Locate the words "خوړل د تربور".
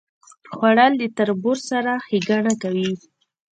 0.55-1.57